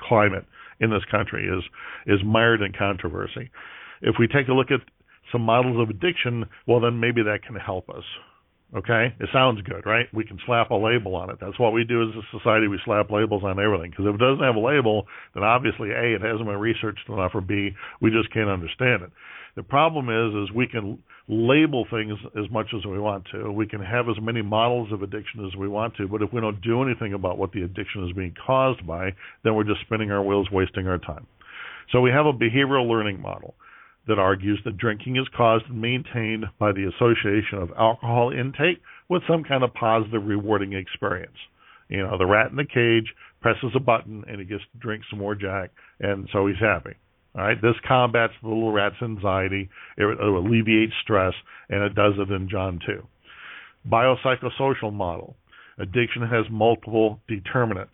climate 0.00 0.44
in 0.80 0.90
this 0.90 1.04
country 1.10 1.46
is 1.46 1.64
is 2.06 2.24
mired 2.24 2.62
in 2.62 2.72
controversy. 2.72 3.50
If 4.02 4.16
we 4.18 4.26
take 4.26 4.48
a 4.48 4.52
look 4.52 4.70
at 4.70 4.80
some 5.32 5.42
models 5.42 5.80
of 5.80 5.90
addiction, 5.90 6.46
well, 6.66 6.80
then 6.80 7.00
maybe 7.00 7.22
that 7.22 7.42
can 7.46 7.56
help 7.56 7.88
us. 7.90 8.04
Okay, 8.76 9.14
it 9.18 9.30
sounds 9.32 9.62
good, 9.62 9.86
right? 9.86 10.06
We 10.12 10.24
can 10.24 10.38
slap 10.44 10.70
a 10.70 10.74
label 10.74 11.14
on 11.14 11.30
it. 11.30 11.38
That's 11.40 11.58
what 11.58 11.72
we 11.72 11.84
do 11.84 12.02
as 12.02 12.14
a 12.14 12.38
society. 12.38 12.68
We 12.68 12.78
slap 12.84 13.10
labels 13.10 13.42
on 13.42 13.58
everything 13.58 13.90
because 13.90 14.04
if 14.06 14.14
it 14.14 14.18
doesn't 14.18 14.44
have 14.44 14.56
a 14.56 14.60
label, 14.60 15.06
then 15.32 15.42
obviously 15.42 15.90
a 15.90 16.16
it 16.16 16.20
hasn't 16.20 16.44
been 16.44 16.60
researched 16.60 17.08
enough, 17.08 17.30
or 17.34 17.40
b 17.40 17.70
we 18.02 18.10
just 18.10 18.30
can't 18.30 18.50
understand 18.50 19.04
it. 19.04 19.10
The 19.56 19.62
problem 19.62 20.10
is, 20.10 20.50
is 20.50 20.54
we 20.54 20.66
can 20.66 20.98
label 21.28 21.86
things 21.90 22.12
as 22.38 22.50
much 22.50 22.66
as 22.76 22.84
we 22.84 22.98
want 22.98 23.24
to. 23.32 23.50
We 23.50 23.66
can 23.66 23.80
have 23.80 24.06
as 24.10 24.16
many 24.20 24.42
models 24.42 24.92
of 24.92 25.02
addiction 25.02 25.46
as 25.46 25.56
we 25.56 25.66
want 25.66 25.96
to, 25.96 26.06
but 26.06 26.20
if 26.20 26.30
we 26.30 26.42
don't 26.42 26.60
do 26.60 26.82
anything 26.82 27.14
about 27.14 27.38
what 27.38 27.52
the 27.52 27.62
addiction 27.62 28.06
is 28.06 28.12
being 28.14 28.34
caused 28.46 28.86
by, 28.86 29.14
then 29.44 29.54
we're 29.54 29.64
just 29.64 29.80
spinning 29.80 30.10
our 30.10 30.22
wheels, 30.22 30.46
wasting 30.52 30.86
our 30.86 30.98
time. 30.98 31.26
So 31.90 32.02
we 32.02 32.10
have 32.10 32.26
a 32.26 32.34
behavioral 32.34 32.86
learning 32.86 33.22
model 33.22 33.54
that 34.08 34.18
argues 34.18 34.58
that 34.64 34.76
drinking 34.76 35.16
is 35.16 35.26
caused 35.36 35.66
and 35.68 35.80
maintained 35.80 36.46
by 36.58 36.72
the 36.72 36.88
association 36.88 37.58
of 37.58 37.70
alcohol 37.78 38.32
intake 38.32 38.80
with 39.08 39.22
some 39.28 39.44
kind 39.44 39.62
of 39.62 39.72
positive, 39.74 40.24
rewarding 40.24 40.72
experience. 40.72 41.36
You 41.88 41.98
know, 41.98 42.18
the 42.18 42.26
rat 42.26 42.50
in 42.50 42.56
the 42.56 42.64
cage 42.64 43.14
presses 43.40 43.70
a 43.76 43.80
button 43.80 44.24
and 44.26 44.40
he 44.40 44.44
gets 44.44 44.62
to 44.72 44.78
drink 44.78 45.04
some 45.08 45.18
more 45.20 45.34
Jack, 45.34 45.70
and 46.00 46.28
so 46.32 46.46
he's 46.46 46.58
happy. 46.60 46.94
All 47.36 47.44
right, 47.44 47.60
this 47.60 47.74
combats 47.86 48.32
the 48.42 48.48
little 48.48 48.72
rat's 48.72 48.96
anxiety. 49.02 49.68
It, 49.96 50.04
it 50.04 50.20
alleviates 50.20 50.94
stress, 51.02 51.34
and 51.68 51.82
it 51.82 51.94
does 51.94 52.14
it 52.18 52.32
in 52.32 52.48
John 52.48 52.80
2. 52.84 53.06
Biopsychosocial 53.90 54.92
model. 54.92 55.36
Addiction 55.78 56.22
has 56.22 56.46
multiple 56.50 57.20
determinants. 57.28 57.92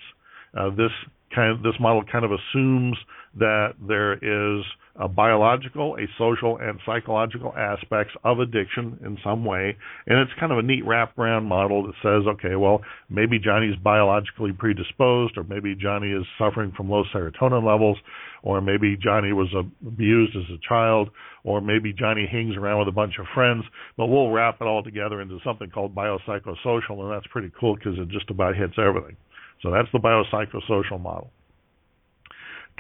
Uh, 0.57 0.71
this 0.71 0.93
kind 1.35 1.53
of, 1.53 1.63
this 1.63 1.75
model 1.81 2.05
kind 2.11 2.25
of 2.25 2.31
assumes 2.31 2.97
that 3.39 3.75
there 3.87 4.15
is 4.15 4.65
a 4.97 5.09
biological, 5.09 5.97
a 5.97 6.07
social, 6.17 6.57
and 6.59 6.79
psychological 6.87 7.53
aspects 7.57 8.15
of 8.23 8.39
addiction 8.39 8.97
in 9.05 9.19
some 9.25 9.45
way. 9.45 9.77
And 10.07 10.19
it's 10.21 10.31
kind 10.39 10.53
of 10.53 10.59
a 10.59 10.63
neat 10.63 10.85
wraparound 10.85 11.47
model 11.47 11.83
that 11.87 11.95
says, 12.01 12.29
okay, 12.35 12.55
well, 12.55 12.81
maybe 13.11 13.41
Johnny's 13.41 13.77
biologically 13.83 14.53
predisposed, 14.53 15.37
or 15.37 15.43
maybe 15.43 15.75
Johnny 15.75 16.13
is 16.13 16.25
suffering 16.39 16.73
from 16.77 16.91
low 16.91 17.03
serotonin 17.13 17.67
levels, 17.67 17.99
or 18.45 18.61
maybe 18.61 18.97
Johnny 18.97 19.33
was 19.33 19.53
abused 19.85 20.37
as 20.37 20.45
a 20.55 20.59
child, 20.69 21.11
or 21.43 21.61
maybe 21.61 21.93
Johnny 21.93 22.29
hangs 22.31 22.57
around 22.57 22.79
with 22.79 22.89
a 22.89 22.93
bunch 22.93 23.15
of 23.19 23.27
friends. 23.35 23.65
But 23.97 24.07
we'll 24.07 24.31
wrap 24.31 24.61
it 24.61 24.65
all 24.65 24.85
together 24.85 25.21
into 25.21 25.41
something 25.45 25.71
called 25.71 25.93
biopsychosocial, 25.93 27.01
and 27.01 27.11
that's 27.11 27.27
pretty 27.33 27.51
cool 27.59 27.75
because 27.75 27.99
it 27.99 28.09
just 28.11 28.31
about 28.31 28.55
hits 28.55 28.75
everything. 28.79 29.17
So 29.61 29.73
that's 29.73 29.89
the 29.93 29.99
biopsychosocial 29.99 31.01
model. 31.01 31.31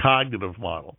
Cognitive 0.01 0.59
model. 0.59 0.97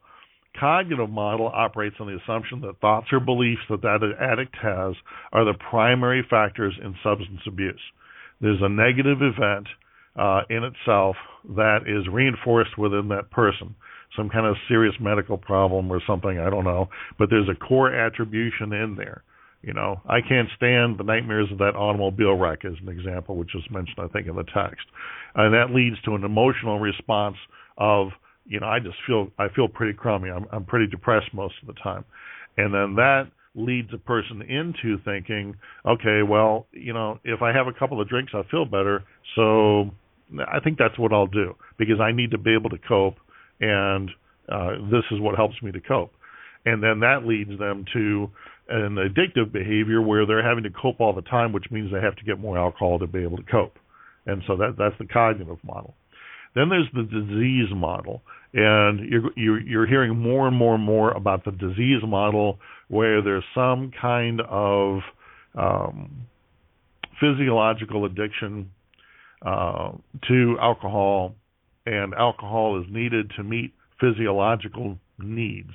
Cognitive 0.60 1.10
model 1.10 1.52
operates 1.54 1.98
on 2.00 2.08
the 2.08 2.18
assumption 2.24 2.62
that 2.62 2.80
thoughts 2.80 3.08
or 3.12 3.20
beliefs 3.20 3.62
that 3.70 3.82
that 3.82 4.00
addict 4.20 4.56
has 4.62 4.96
are 5.34 5.44
the 5.44 5.58
primary 5.70 6.26
factors 6.30 6.74
in 6.82 6.96
substance 7.04 7.42
abuse. 7.46 7.82
There's 8.40 8.62
a 8.62 8.70
negative 8.70 9.18
event 9.22 9.68
uh, 10.16 10.42
in 10.50 10.64
itself 10.64 11.16
that 11.56 11.80
is 11.88 12.08
reinforced 12.12 12.78
within 12.78 13.10
that 13.10 13.32
person, 13.32 13.76
some 14.16 14.30
kind 14.30 14.46
of 14.46 14.56
serious 14.68 14.96
medical 15.00 15.38
problem 15.38 15.92
or 15.92 16.02
something, 16.08 16.40
I 16.40 16.50
don't 16.50 16.64
know, 16.64 16.88
but 17.20 17.30
there's 17.30 17.50
a 17.50 17.56
core 17.56 17.94
attribution 17.94 18.72
in 18.72 18.96
there. 18.98 19.24
You 19.62 19.74
know, 19.74 20.00
I 20.08 20.22
can't 20.22 20.48
stand 20.56 21.00
the 21.00 21.04
nightmares 21.04 21.52
of 21.52 21.58
that 21.58 21.76
automobile 21.76 22.38
wreck, 22.38 22.64
as 22.66 22.76
an 22.82 22.88
example, 22.88 23.36
which 23.36 23.50
was 23.56 23.64
mentioned, 23.72 23.98
I 23.98 24.08
think, 24.08 24.28
in 24.28 24.36
the 24.36 24.44
text, 24.44 24.86
and 25.34 25.54
that 25.54 25.76
leads 25.76 26.00
to 26.04 26.16
an 26.16 26.24
emotional 26.24 26.80
response 26.80 27.38
of, 27.78 28.10
you 28.46 28.60
know, 28.60 28.68
I 28.68 28.80
just 28.80 28.98
feel 29.08 29.28
I 29.38 29.48
feel 29.56 29.68
pretty 29.68 29.94
crummy. 29.98 30.30
I'm 30.30 30.46
I'm 30.52 30.66
pretty 30.66 30.88
depressed 30.88 31.34
most 31.34 31.56
of 31.62 31.68
the 31.68 31.80
time, 31.82 32.06
and 32.58 32.74
then 32.74 32.96
that 32.96 33.28
leads 33.56 33.90
a 33.94 33.98
person 33.98 34.42
into 34.42 34.98
thinking, 35.06 35.56
okay, 35.86 36.22
well, 36.28 36.68
you 36.72 36.94
know, 36.94 37.20
if 37.24 37.42
I 37.42 37.54
have 37.54 37.68
a 37.68 37.74
couple 37.74 38.02
of 38.02 38.10
drinks, 38.10 38.34
I 38.36 38.42
feel 38.52 38.66
better. 38.66 39.04
So 39.36 39.92
I 40.40 40.60
think 40.64 40.78
that's 40.78 41.00
what 41.00 41.14
I'll 41.14 41.28
do 41.28 41.56
because 41.78 42.00
I 42.02 42.12
need 42.12 42.32
to 42.32 42.38
be 42.38 42.54
able 42.54 42.70
to 42.70 42.78
cope, 42.88 43.16
and 43.60 44.10
uh, 44.50 44.72
this 44.92 45.04
is 45.12 45.20
what 45.20 45.36
helps 45.36 45.56
me 45.64 45.72
to 45.72 45.80
cope. 45.80 46.12
And 46.66 46.84
then 46.84 47.00
that 47.02 47.26
leads 47.26 47.58
them 47.60 47.86
to 47.94 48.30
an 48.68 48.96
addictive 48.96 49.52
behavior 49.52 50.02
where 50.02 50.26
they're 50.26 50.48
having 50.48 50.64
to 50.64 50.72
cope 50.72 51.00
all 51.00 51.14
the 51.14 51.22
time, 51.22 51.54
which 51.54 51.66
means 51.70 51.92
they 51.92 52.02
have 52.02 52.16
to 52.16 52.24
get 52.24 52.40
more 52.40 52.58
alcohol 52.58 53.00
to 53.00 53.08
be 53.08 53.24
able 53.24 53.38
to 53.38 53.44
cope. 53.44 53.78
And 54.26 54.42
so 54.48 54.58
that 54.58 54.76
that's 54.78 54.98
the 55.00 55.06
cognitive 55.06 55.60
model. 55.64 55.94
Then 56.56 56.70
there's 56.70 56.90
the 56.94 57.04
disease 57.04 57.70
model, 57.76 58.24
and 58.56 59.10
you're 59.10 59.32
you're, 59.36 59.60
you're 59.62 59.88
hearing 59.88 60.18
more 60.18 60.48
and 60.48 60.56
more 60.56 60.76
and 60.76 60.84
more 60.84 61.12
about 61.12 61.44
the 61.44 61.52
disease 61.52 62.02
model 62.08 62.58
where 62.88 63.22
there's 63.22 63.44
some 63.54 63.92
kind 64.02 64.42
of 64.50 65.00
um, 65.56 66.26
physiological 67.20 68.06
addiction 68.06 68.72
uh, 69.46 69.92
to 70.28 70.56
alcohol, 70.62 71.36
and 71.86 72.14
alcohol 72.14 72.82
is 72.82 72.88
needed 72.90 73.30
to 73.36 73.44
meet 73.44 73.74
physiological 74.00 74.98
needs. 75.20 75.72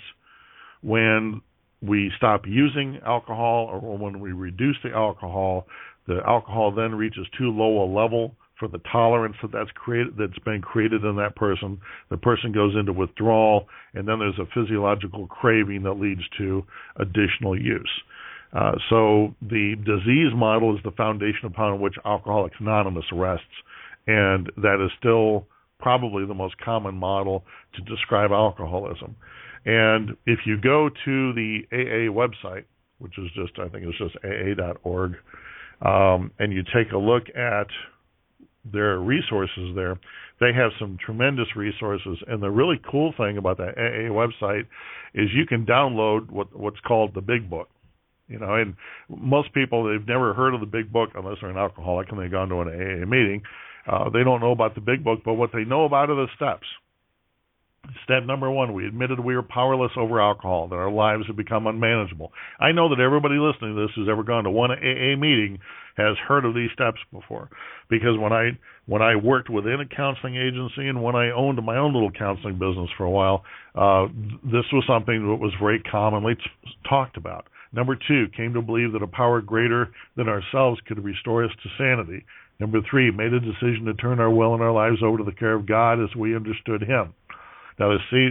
When 0.83 1.43
we 1.83 2.11
stop 2.17 2.43
using 2.47 2.99
alcohol 3.05 3.69
or 3.71 3.99
when 3.99 4.21
we 4.21 4.33
reduce 4.33 4.77
the 4.83 4.91
alcohol, 4.91 5.67
the 6.07 6.21
alcohol 6.27 6.73
then 6.75 6.95
reaches 6.95 7.27
too 7.37 7.51
low 7.51 7.85
a 7.85 7.89
level 7.93 8.37
for 8.61 8.69
the 8.69 8.81
tolerance 8.93 9.35
that 9.43 9.51
that's 9.51 9.71
created 9.75 10.15
that's 10.19 10.39
been 10.45 10.61
created 10.61 11.03
in 11.03 11.17
that 11.17 11.35
person. 11.35 11.81
The 12.11 12.19
person 12.19 12.53
goes 12.53 12.77
into 12.79 12.93
withdrawal, 12.93 13.67
and 13.95 14.07
then 14.07 14.21
there's 14.21 14.39
a 14.39 14.47
physiological 14.55 15.27
craving 15.27 15.83
that 15.85 15.95
leads 15.95 16.23
to 16.39 16.63
additional 16.97 17.59
use. 17.59 17.91
Uh, 18.53 18.73
so 18.91 19.35
the 19.41 19.75
disease 19.85 20.33
model 20.35 20.77
is 20.77 20.83
the 20.85 20.91
foundation 20.93 21.47
upon 21.47 21.81
which 21.81 21.95
Alcoholics 22.05 22.57
Anonymous 22.61 23.05
rests, 23.13 23.47
and 24.07 24.51
that 24.57 24.85
is 24.85 24.91
still 24.99 25.47
probably 25.79 26.27
the 26.27 26.35
most 26.35 26.57
common 26.59 26.95
model 26.95 27.45
to 27.75 27.83
describe 27.83 28.31
alcoholism. 28.31 29.17
And 29.65 30.17
if 30.27 30.41
you 30.47 30.61
go 30.61 30.89
to 30.89 31.33
the 31.33 31.61
AA 31.73 32.13
website, 32.13 32.65
which 32.99 33.19
is 33.19 33.27
just, 33.35 33.59
I 33.59 33.69
think 33.69 33.87
it's 33.87 33.99
just 33.99 34.17
aa.org, 34.25 35.15
um, 35.83 36.31
and 36.39 36.53
you 36.53 36.63
take 36.63 36.93
a 36.93 36.99
look 36.99 37.25
at 37.35 37.67
their 38.65 38.99
resources 38.99 39.75
there, 39.75 39.99
they 40.41 40.53
have 40.53 40.73
some 40.79 40.99
tremendous 41.05 41.57
resources. 41.57 42.19
And 42.27 42.43
the 42.43 42.51
really 42.51 42.81
cool 42.91 43.13
thing 43.17 43.39
about 43.39 43.59
that 43.59 43.77
AA 43.77 44.11
website 44.13 44.67
is 45.15 45.29
you 45.35 45.47
can 45.47 45.67
download 45.67 46.31
what 46.31 46.55
what's 46.57 46.81
called 46.81 47.15
the 47.15 47.21
Big 47.21 47.49
Book. 47.49 47.69
You 48.29 48.39
know, 48.39 48.55
and 48.55 48.77
most 49.09 49.53
people 49.53 49.85
they've 49.85 50.07
never 50.07 50.33
heard 50.35 50.55
of 50.55 50.61
the 50.61 50.67
Big 50.67 50.93
Book 50.93 51.11
unless 51.15 51.39
they're 51.41 51.51
an 51.51 51.57
alcoholic 51.57 52.11
and 52.11 52.21
they've 52.21 52.31
gone 52.31 52.49
to 52.49 52.61
an 52.61 52.69
AA 52.69 53.07
meeting. 53.07 53.43
Uh, 53.87 54.09
they 54.11 54.23
don't 54.23 54.41
know 54.41 54.53
about 54.53 54.75
the 54.75 54.81
Big 54.81 55.03
Book, 55.03 55.21
but 55.25 55.35
what 55.35 55.51
they 55.53 55.65
know 55.65 55.85
about 55.85 56.11
are 56.11 56.15
the 56.15 56.29
steps. 56.37 56.67
Step 58.05 58.25
number 58.25 58.51
one, 58.51 58.75
we 58.75 58.87
admitted 58.87 59.19
we 59.21 59.35
were 59.35 59.43
powerless 59.43 59.93
over 59.97 60.21
alcohol, 60.21 60.69
that 60.69 60.77
our 60.77 60.91
lives 60.91 61.27
had 61.27 61.37
become 61.37 61.67
unmanageable. 61.67 62.33
I 62.59 62.73
know 62.73 62.89
that 62.89 63.01
everybody 63.01 63.37
listening 63.37 63.75
to 63.75 63.83
this 63.83 63.91
who's 63.95 64.09
ever 64.09 64.23
gone 64.23 64.45
to 64.45 64.51
one 64.51 64.71
AA 64.71 65.17
meeting 65.17 65.59
has 65.97 66.17
heard 66.29 66.45
of 66.45 66.55
these 66.55 66.71
steps 66.73 66.99
before. 67.13 67.49
Because 67.89 68.19
when 68.19 68.33
I 68.33 68.51
when 68.87 69.03
I 69.03 69.17
worked 69.17 69.49
within 69.49 69.81
a 69.81 69.87
counseling 69.87 70.37
agency 70.37 70.89
and 70.89 71.03
when 71.03 71.15
I 71.15 71.31
owned 71.31 71.65
my 71.65 71.77
own 71.77 71.93
little 71.93 72.11
counseling 72.11 72.59
business 72.59 72.91
for 72.97 73.05
a 73.05 73.11
while, 73.11 73.45
uh, 73.75 74.09
this 74.45 74.67
was 74.73 74.85
something 74.87 75.27
that 75.29 75.37
was 75.37 75.53
very 75.61 75.81
commonly 75.81 76.35
t- 76.35 76.43
talked 76.89 77.17
about. 77.17 77.47
Number 77.73 77.97
two, 77.97 78.27
came 78.37 78.53
to 78.55 78.63
believe 78.63 78.93
that 78.93 79.03
a 79.03 79.07
power 79.07 79.41
greater 79.41 79.91
than 80.17 80.29
ourselves 80.29 80.81
could 80.87 81.03
restore 81.05 81.45
us 81.45 81.53
to 81.63 81.69
sanity. 81.79 82.25
Number 82.59 82.81
three, 82.91 83.11
made 83.11 83.33
a 83.33 83.41
decision 83.41 83.85
to 83.87 83.95
turn 83.95 84.21
our 84.21 84.31
will 84.31 84.55
and 84.55 84.63
our 84.63 84.73
lives 84.73 85.03
over 85.03 85.19
to 85.19 85.25
the 85.25 85.33
care 85.33 85.55
of 85.55 85.67
God 85.67 86.03
as 86.03 86.15
we 86.17 86.35
understood 86.35 86.83
Him. 86.83 87.15
Now, 87.81 87.97
see, 88.11 88.29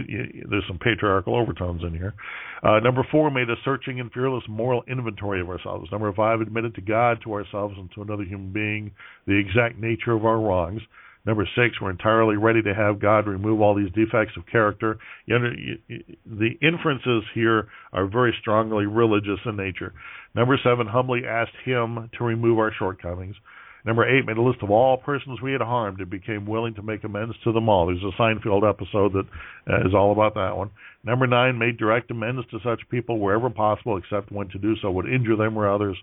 there's 0.48 0.64
some 0.68 0.78
patriarchal 0.78 1.34
overtones 1.34 1.82
in 1.82 1.92
here. 1.92 2.14
Uh, 2.62 2.78
number 2.78 3.04
four, 3.10 3.30
made 3.32 3.50
a 3.50 3.56
searching 3.64 3.98
and 3.98 4.12
fearless 4.12 4.44
moral 4.48 4.84
inventory 4.86 5.40
of 5.40 5.50
ourselves. 5.50 5.90
Number 5.90 6.12
five, 6.12 6.40
admitted 6.40 6.76
to 6.76 6.80
God, 6.80 7.18
to 7.24 7.32
ourselves, 7.32 7.74
and 7.76 7.90
to 7.96 8.02
another 8.02 8.22
human 8.22 8.52
being 8.52 8.92
the 9.26 9.36
exact 9.36 9.76
nature 9.76 10.12
of 10.12 10.24
our 10.24 10.38
wrongs. 10.38 10.80
Number 11.26 11.46
six, 11.54 11.80
we're 11.80 11.90
entirely 11.90 12.36
ready 12.36 12.62
to 12.62 12.74
have 12.74 13.00
God 13.00 13.26
remove 13.26 13.60
all 13.60 13.74
these 13.74 13.92
defects 13.92 14.36
of 14.38 14.46
character. 14.46 14.98
The 15.28 16.50
inferences 16.62 17.24
here 17.34 17.68
are 17.92 18.06
very 18.06 18.34
strongly 18.40 18.86
religious 18.86 19.40
in 19.44 19.56
nature. 19.56 19.92
Number 20.34 20.58
seven, 20.64 20.86
humbly 20.86 21.22
asked 21.28 21.56
Him 21.64 22.08
to 22.16 22.24
remove 22.24 22.58
our 22.58 22.72
shortcomings. 22.78 23.36
Number 23.84 24.06
eight 24.06 24.26
made 24.26 24.36
a 24.36 24.42
list 24.42 24.62
of 24.62 24.70
all 24.70 24.96
persons 24.98 25.40
we 25.40 25.52
had 25.52 25.60
harmed 25.60 26.00
and 26.00 26.10
became 26.10 26.46
willing 26.46 26.74
to 26.74 26.82
make 26.82 27.04
amends 27.04 27.34
to 27.44 27.52
them 27.52 27.68
all. 27.68 27.86
There's 27.86 28.02
a 28.02 28.20
Seinfeld 28.20 28.68
episode 28.68 29.12
that 29.14 29.26
uh, 29.70 29.88
is 29.88 29.94
all 29.94 30.12
about 30.12 30.34
that 30.34 30.56
one. 30.56 30.70
Number 31.02 31.26
nine 31.26 31.58
made 31.58 31.78
direct 31.78 32.10
amends 32.10 32.46
to 32.50 32.58
such 32.62 32.80
people 32.90 33.18
wherever 33.18 33.48
possible, 33.48 33.96
except 33.96 34.30
when 34.30 34.48
to 34.48 34.58
do 34.58 34.74
so 34.82 34.90
would 34.90 35.08
injure 35.08 35.36
them 35.36 35.58
or 35.58 35.72
others. 35.72 35.96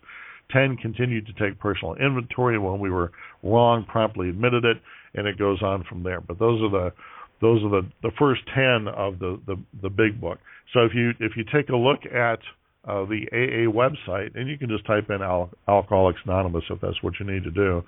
Ten 0.51 0.77
continued 0.77 1.27
to 1.27 1.34
take 1.34 1.60
personal 1.60 1.96
inventory 1.96 2.57
when 2.57 2.79
we 2.79 2.89
were 2.89 3.12
wrong, 3.43 3.86
promptly 3.88 4.29
admitted 4.29 4.63
it, 4.65 4.77
and 5.13 5.27
it 5.27 5.38
goes 5.38 5.62
on 5.62 5.84
from 5.88 6.03
there. 6.03 6.22
But 6.22 6.39
those 6.39 6.62
are 6.62 6.69
the 6.69 6.93
those 7.39 7.63
are 7.63 7.69
the, 7.69 7.88
the 8.01 8.12
first 8.17 8.41
ten 8.55 8.88
of 8.88 9.19
the, 9.19 9.39
the, 9.46 9.62
the 9.84 9.89
big 9.89 10.19
book. 10.19 10.39
So 10.74 10.86
if 10.86 10.93
you 10.96 11.12
if 11.19 11.34
you 11.36 11.43
take 11.53 11.69
a 11.69 11.75
look 11.75 12.00
at 12.05 12.39
uh, 12.88 13.06
the 13.06 13.27
AA 13.32 13.70
website, 13.70 14.36
and 14.36 14.50
you 14.50 14.58
can 14.58 14.70
just 14.70 14.86
type 14.86 15.10
in 15.10 15.22
Al- 15.22 15.50
Alcoholics 15.67 16.20
Anonymous 16.25 16.63
if 16.70 16.79
that's 16.82 17.01
what 17.03 17.13
you 17.20 17.25
need 17.25 17.44
to 17.44 17.51
do. 17.51 17.84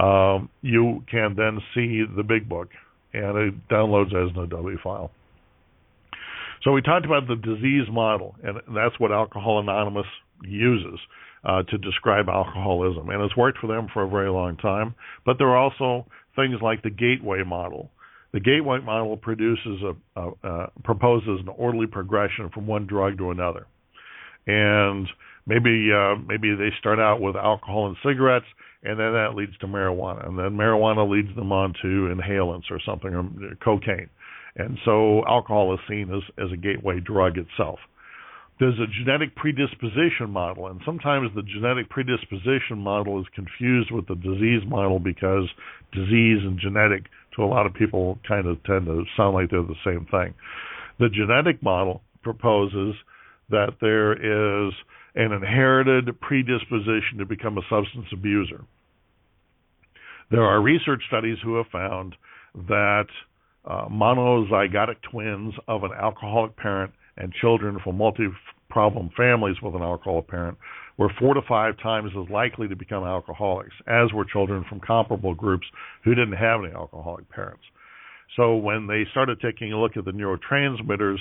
Um, 0.00 0.48
you 0.60 1.02
can 1.10 1.34
then 1.36 1.58
see 1.74 2.04
the 2.16 2.22
big 2.22 2.48
book, 2.48 2.68
and 3.14 3.36
it 3.38 3.68
downloads 3.68 4.08
as 4.08 4.34
an 4.36 4.42
Adobe 4.42 4.76
file. 4.82 5.10
So 6.64 6.70
we 6.70 6.82
talked 6.82 7.06
about 7.06 7.26
the 7.26 7.36
disease 7.36 7.88
model, 7.90 8.36
and 8.44 8.58
that's 8.74 8.98
what 9.00 9.10
Alcohol 9.10 9.58
Anonymous 9.58 10.06
uses 10.44 11.00
uh, 11.44 11.62
to 11.64 11.78
describe 11.78 12.28
alcoholism, 12.28 13.08
and 13.08 13.22
it's 13.22 13.36
worked 13.36 13.58
for 13.58 13.66
them 13.66 13.88
for 13.92 14.02
a 14.02 14.08
very 14.08 14.30
long 14.30 14.56
time. 14.56 14.94
But 15.26 15.38
there 15.38 15.48
are 15.48 15.56
also 15.56 16.06
things 16.36 16.56
like 16.62 16.82
the 16.82 16.90
gateway 16.90 17.42
model. 17.44 17.90
The 18.32 18.40
gateway 18.40 18.78
model 18.80 19.16
produces 19.16 19.82
a, 19.82 20.20
a, 20.20 20.30
a 20.42 20.70
proposes 20.84 21.40
an 21.40 21.48
orderly 21.48 21.86
progression 21.86 22.48
from 22.50 22.66
one 22.66 22.86
drug 22.86 23.18
to 23.18 23.30
another, 23.30 23.66
and 24.46 25.06
maybe 25.46 25.90
uh, 25.94 26.16
maybe 26.26 26.54
they 26.54 26.70
start 26.78 26.98
out 26.98 27.20
with 27.20 27.36
alcohol 27.36 27.86
and 27.86 27.96
cigarettes, 28.04 28.46
and 28.82 28.98
then 28.98 29.12
that 29.12 29.34
leads 29.36 29.56
to 29.58 29.66
marijuana, 29.66 30.26
and 30.26 30.38
then 30.38 30.56
marijuana 30.56 31.08
leads 31.08 31.34
them 31.36 31.52
on 31.52 31.74
to 31.82 32.12
inhalants 32.14 32.70
or 32.70 32.80
something, 32.84 33.14
or 33.14 33.54
cocaine, 33.62 34.10
and 34.56 34.78
so 34.84 35.24
alcohol 35.26 35.74
is 35.74 35.80
seen 35.88 36.12
as 36.14 36.22
as 36.44 36.52
a 36.52 36.56
gateway 36.56 37.00
drug 37.00 37.38
itself 37.38 37.78
there's 38.62 38.78
a 38.78 38.86
genetic 39.02 39.34
predisposition 39.34 40.30
model, 40.30 40.68
and 40.68 40.80
sometimes 40.84 41.30
the 41.34 41.42
genetic 41.42 41.90
predisposition 41.90 42.78
model 42.78 43.20
is 43.20 43.26
confused 43.34 43.90
with 43.90 44.06
the 44.06 44.14
disease 44.14 44.62
model 44.68 45.00
because 45.00 45.48
disease 45.92 46.38
and 46.42 46.60
genetic 46.60 47.06
to 47.34 47.42
a 47.42 47.46
lot 47.46 47.66
of 47.66 47.74
people 47.74 48.20
kind 48.26 48.46
of 48.46 48.62
tend 48.62 48.86
to 48.86 49.02
sound 49.16 49.34
like 49.34 49.50
they're 49.50 49.62
the 49.62 49.74
same 49.84 50.06
thing. 50.12 50.32
The 51.00 51.08
genetic 51.08 51.60
model 51.60 52.02
proposes 52.22 52.94
that 53.52 53.76
there 53.80 54.12
is 54.12 54.72
an 55.14 55.32
inherited 55.32 56.20
predisposition 56.20 57.18
to 57.18 57.26
become 57.26 57.56
a 57.58 57.62
substance 57.70 58.06
abuser. 58.12 58.64
There 60.30 60.42
are 60.42 60.60
research 60.60 61.02
studies 61.08 61.36
who 61.44 61.56
have 61.56 61.66
found 61.70 62.16
that 62.54 63.06
uh, 63.64 63.88
monozygotic 63.88 64.96
twins 65.10 65.54
of 65.68 65.84
an 65.84 65.92
alcoholic 65.92 66.56
parent 66.56 66.92
and 67.16 67.32
children 67.34 67.78
from 67.84 67.98
multi 67.98 68.28
problem 68.70 69.10
families 69.14 69.56
with 69.62 69.74
an 69.74 69.82
alcoholic 69.82 70.26
parent 70.28 70.56
were 70.96 71.10
four 71.18 71.34
to 71.34 71.42
five 71.46 71.74
times 71.82 72.10
as 72.18 72.30
likely 72.30 72.66
to 72.68 72.76
become 72.76 73.04
alcoholics 73.04 73.74
as 73.86 74.12
were 74.14 74.24
children 74.24 74.64
from 74.68 74.80
comparable 74.80 75.34
groups 75.34 75.66
who 76.04 76.14
didn't 76.14 76.32
have 76.32 76.60
any 76.64 76.72
alcoholic 76.72 77.28
parents. 77.28 77.62
So 78.36 78.56
when 78.56 78.86
they 78.86 79.04
started 79.10 79.38
taking 79.40 79.72
a 79.72 79.78
look 79.78 79.96
at 79.98 80.06
the 80.06 80.12
neurotransmitters 80.12 81.18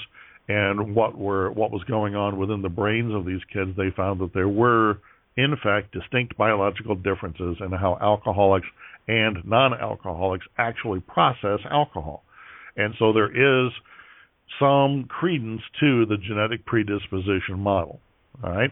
and 0.47 0.95
what 0.95 1.17
were 1.17 1.51
what 1.51 1.71
was 1.71 1.83
going 1.83 2.15
on 2.15 2.37
within 2.37 2.61
the 2.61 2.69
brains 2.69 3.13
of 3.13 3.25
these 3.25 3.41
kids, 3.53 3.71
they 3.77 3.89
found 3.95 4.19
that 4.21 4.33
there 4.33 4.49
were 4.49 4.99
in 5.37 5.55
fact 5.63 5.93
distinct 5.93 6.37
biological 6.37 6.95
differences 6.95 7.57
in 7.59 7.71
how 7.71 7.97
alcoholics 8.01 8.67
and 9.07 9.37
non-alcoholics 9.45 10.45
actually 10.57 10.99
process 11.01 11.59
alcohol. 11.69 12.23
And 12.75 12.93
so 12.99 13.13
there 13.13 13.31
is 13.31 13.71
some 14.59 15.05
credence 15.07 15.61
to 15.79 16.05
the 16.05 16.17
genetic 16.17 16.65
predisposition 16.65 17.59
model. 17.59 17.99
All 18.43 18.51
right, 18.51 18.71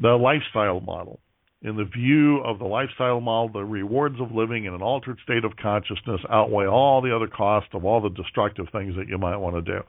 the 0.00 0.16
lifestyle 0.16 0.80
model. 0.80 1.20
In 1.62 1.76
the 1.76 1.84
view 1.84 2.38
of 2.38 2.58
the 2.58 2.64
lifestyle 2.64 3.20
model, 3.20 3.50
the 3.52 3.64
rewards 3.64 4.18
of 4.18 4.32
living 4.32 4.64
in 4.64 4.72
an 4.72 4.80
altered 4.80 5.18
state 5.24 5.44
of 5.44 5.52
consciousness 5.62 6.20
outweigh 6.30 6.66
all 6.66 7.02
the 7.02 7.14
other 7.14 7.26
costs 7.26 7.68
of 7.74 7.84
all 7.84 8.00
the 8.00 8.08
destructive 8.08 8.66
things 8.72 8.96
that 8.96 9.08
you 9.08 9.18
might 9.18 9.36
want 9.36 9.56
to 9.56 9.62
do. 9.62 9.80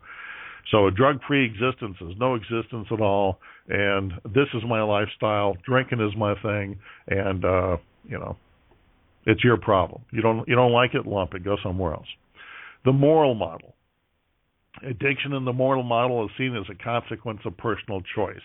So 0.70 0.88
a 0.88 0.92
drug-free 0.92 1.46
existence 1.46 1.98
is 2.02 2.14
no 2.20 2.36
existence 2.36 2.88
at 2.92 3.02
all, 3.02 3.40
and 3.68 4.14
this 4.26 4.48
is 4.54 4.64
my 4.68 4.82
lifestyle. 4.82 5.58
Drinking 5.66 6.00
is 6.00 6.16
my 6.18 6.36
thing, 6.42 6.80
and 7.08 7.44
uh, 7.44 7.78
you 8.08 8.18
know, 8.20 8.38
it's 9.26 9.44
your 9.44 9.58
problem. 9.58 10.04
You 10.12 10.22
don't 10.22 10.48
you 10.48 10.56
don't 10.56 10.72
like 10.72 10.94
it, 10.94 11.06
lump 11.06 11.34
it. 11.34 11.44
Go 11.44 11.58
somewhere 11.64 11.94
else. 11.94 12.08
The 12.86 12.94
moral 12.94 13.36
model. 13.36 13.76
Addiction 14.84 15.34
in 15.34 15.46
the 15.46 15.54
moral 15.54 15.84
model 15.84 16.26
is 16.26 16.32
seen 16.38 16.56
as 16.56 16.66
a 16.70 16.84
consequence 16.84 17.40
of 17.46 17.56
personal 17.58 18.02
choice. 18.16 18.42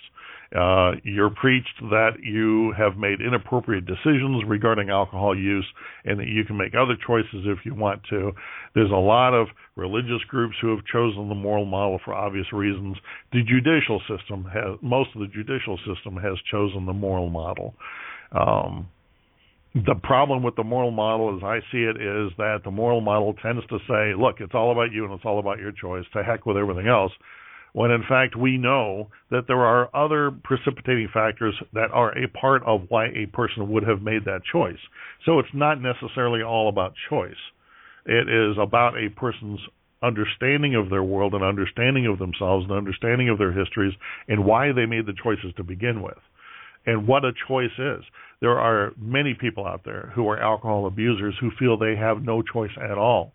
Uh, 0.55 0.93
you're 1.03 1.31
preached 1.31 1.81
that 1.81 2.13
you 2.23 2.73
have 2.77 2.97
made 2.97 3.21
inappropriate 3.21 3.85
decisions 3.87 4.45
regarding 4.47 4.91
alcohol 4.91 5.37
use 5.37 5.67
and 6.05 6.21
that 6.21 6.29
you 6.29 6.45
can 6.45 6.57
make 6.57 6.75
other 6.75 6.95
choices 7.07 7.45
if 7.47 7.59
you 7.65 7.75
want 7.75 8.01
to. 8.11 8.33
There's 8.75 8.91
a 8.91 8.95
lot 8.95 9.35
of 9.35 9.49
religious 9.75 10.23
groups 10.29 10.55
who 10.61 10.71
have 10.71 10.85
chosen 10.93 11.29
the 11.29 11.35
moral 11.35 11.65
model 11.65 11.99
for 12.05 12.15
obvious 12.15 12.53
reasons. 12.53 12.97
The 13.33 13.43
judicial 13.43 14.01
system 14.09 14.45
has, 14.45 14.79
most 14.83 15.11
of 15.15 15.23
the 15.23 15.29
judicial 15.29 15.79
system 15.79 16.17
has 16.17 16.39
chosen 16.51 16.87
the 16.87 16.93
moral 16.93 17.29
model. 17.29 17.75
Um, 18.33 18.89
the 19.85 19.95
problem 20.03 20.43
with 20.43 20.57
the 20.57 20.65
moral 20.65 20.91
model, 20.91 21.37
as 21.37 21.43
I 21.45 21.61
see 21.71 21.83
it, 21.83 21.97
is 22.01 22.33
that 22.39 22.61
the 22.65 22.71
moral 22.71 23.03
model 23.03 23.35
tends 23.43 23.67
to 23.67 23.79
say, 23.87 24.15
look, 24.19 24.37
it's 24.41 24.55
all 24.55 24.73
about 24.73 24.91
you 24.93 25.05
and 25.05 25.13
it's 25.13 25.25
all 25.25 25.39
about 25.39 25.59
your 25.59 25.73
choice. 25.73 26.05
To 26.15 26.23
heck 26.23 26.47
with 26.47 26.57
everything 26.57 26.89
else. 26.89 27.13
When 27.75 27.91
in 27.91 28.03
fact, 28.09 28.37
we 28.37 28.57
know 28.57 29.09
that 29.31 29.47
there 29.47 29.61
are 29.61 29.95
other 29.95 30.31
precipitating 30.45 31.11
factors 31.13 31.55
that 31.75 31.91
are 31.93 32.17
a 32.17 32.27
part 32.29 32.63
of 32.65 32.87
why 32.89 33.09
a 33.09 33.27
person 33.27 33.69
would 33.71 33.87
have 33.87 34.01
made 34.01 34.25
that 34.25 34.41
choice. 34.51 34.79
So 35.27 35.41
it's 35.41 35.49
not 35.53 35.83
necessarily 35.83 36.43
all 36.43 36.71
about 36.71 36.95
choice. 37.11 37.33
It 38.07 38.31
is 38.31 38.57
about 38.59 38.95
a 38.97 39.11
person's 39.11 39.61
understanding 40.03 40.75
of 40.75 40.89
their 40.89 41.03
world 41.03 41.35
and 41.35 41.45
understanding 41.45 42.07
of 42.07 42.19
themselves 42.19 42.65
and 42.65 42.73
understanding 42.73 43.29
of 43.29 43.37
their 43.37 43.53
histories 43.53 43.93
and 44.27 44.47
why 44.47 44.73
they 44.73 44.87
made 44.87 45.05
the 45.05 45.15
choices 45.23 45.53
to 45.59 45.65
begin 45.65 46.01
with 46.01 46.19
and 46.87 47.07
what 47.07 47.25
a 47.25 47.33
choice 47.49 47.77
is 47.79 48.05
there 48.41 48.59
are 48.59 48.93
many 48.99 49.35
people 49.35 49.67
out 49.67 49.83
there 49.85 50.13
who 50.15 50.29
are 50.29 50.41
alcohol 50.41 50.87
abusers 50.87 51.35
who 51.41 51.51
feel 51.59 51.79
they 51.79 51.97
have 51.97 52.23
no 52.23 52.43
choice 52.43 52.71
at 52.83 52.99
all. 52.99 53.33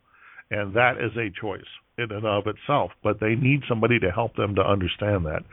And 0.51 0.75
that 0.75 0.97
is 0.97 1.11
a 1.17 1.29
choice 1.39 1.61
in 1.97 2.11
and 2.11 2.25
of 2.25 2.43
itself, 2.47 2.91
but 3.03 3.19
they 3.19 3.35
need 3.35 3.61
somebody 3.69 3.99
to 3.99 4.11
help 4.11 4.35
them 4.35 4.55
to 4.55 4.61
understand 4.61 5.25
that. 5.25 5.43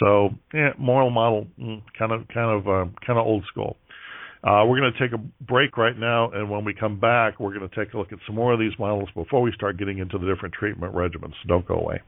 So, 0.00 0.30
yeah, 0.52 0.70
moral 0.78 1.10
model, 1.10 1.46
mm, 1.60 1.82
kind 1.98 2.12
of, 2.12 2.26
kind 2.32 2.50
of, 2.50 2.66
uh, 2.66 2.90
kind 3.06 3.18
of 3.18 3.26
old 3.26 3.44
school. 3.50 3.76
Uh, 4.44 4.64
we're 4.66 4.78
going 4.78 4.92
to 4.92 4.98
take 4.98 5.12
a 5.12 5.22
break 5.44 5.76
right 5.76 5.98
now, 5.98 6.30
and 6.30 6.48
when 6.48 6.64
we 6.64 6.72
come 6.72 7.00
back, 7.00 7.40
we're 7.40 7.52
going 7.52 7.68
to 7.68 7.74
take 7.74 7.92
a 7.94 7.98
look 7.98 8.12
at 8.12 8.18
some 8.26 8.36
more 8.36 8.52
of 8.52 8.60
these 8.60 8.72
models 8.78 9.08
before 9.14 9.42
we 9.42 9.52
start 9.52 9.76
getting 9.78 9.98
into 9.98 10.18
the 10.18 10.26
different 10.26 10.54
treatment 10.54 10.94
regimens. 10.94 11.34
Don't 11.48 11.66
go 11.66 11.74
away. 11.74 12.00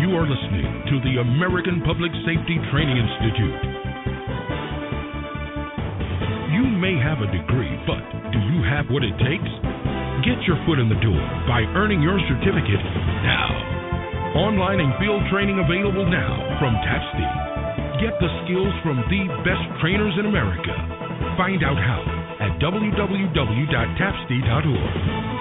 You 0.00 0.10
are 0.16 0.26
listening 0.26 0.66
to 0.90 1.00
the 1.04 1.20
American 1.20 1.82
Public 1.86 2.10
Safety 2.26 2.58
Training 2.72 2.98
Institute. 2.98 3.81
You 6.62 6.78
may 6.78 6.94
have 6.94 7.18
a 7.18 7.26
degree, 7.26 7.74
but 7.90 7.98
do 8.30 8.38
you 8.38 8.62
have 8.62 8.86
what 8.86 9.02
it 9.02 9.18
takes? 9.18 9.50
Get 10.22 10.38
your 10.46 10.54
foot 10.62 10.78
in 10.78 10.86
the 10.86 10.94
door 11.02 11.18
by 11.50 11.66
earning 11.74 11.98
your 11.98 12.22
certificate 12.30 12.78
now. 13.26 13.50
Online 14.38 14.78
and 14.78 14.94
field 15.02 15.26
training 15.26 15.58
available 15.58 16.06
now 16.06 16.38
from 16.62 16.78
TAPSTI. 16.86 17.98
Get 17.98 18.14
the 18.22 18.30
skills 18.46 18.70
from 18.86 19.02
the 19.10 19.26
best 19.42 19.66
trainers 19.82 20.14
in 20.22 20.30
America. 20.30 20.70
Find 21.34 21.66
out 21.66 21.82
how 21.82 21.98
at 22.38 22.54
www.tapsti.org. 22.62 25.31